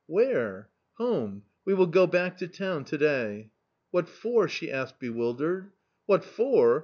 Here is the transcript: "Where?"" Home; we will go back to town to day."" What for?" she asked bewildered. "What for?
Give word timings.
"Where?"" 0.07 0.67
Home; 0.97 1.43
we 1.63 1.75
will 1.75 1.85
go 1.85 2.07
back 2.07 2.35
to 2.39 2.47
town 2.47 2.85
to 2.85 2.97
day."" 2.97 3.51
What 3.91 4.09
for?" 4.09 4.47
she 4.49 4.71
asked 4.71 4.97
bewildered. 4.99 5.73
"What 6.07 6.23
for? 6.23 6.79